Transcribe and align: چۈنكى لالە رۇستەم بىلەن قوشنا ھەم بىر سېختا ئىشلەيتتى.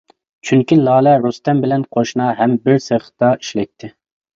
چۈنكى 0.47 0.77
لالە 0.87 1.13
رۇستەم 1.27 1.63
بىلەن 1.67 1.85
قوشنا 1.95 2.33
ھەم 2.43 2.59
بىر 2.67 2.85
سېختا 2.91 3.35
ئىشلەيتتى. 3.41 3.97